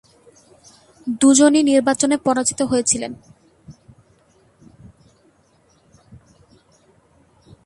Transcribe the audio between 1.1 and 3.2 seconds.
দুজনই নির্বাচনে পরাজিত হয়েছিলেন।